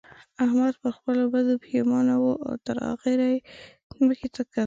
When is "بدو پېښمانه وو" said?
1.33-2.33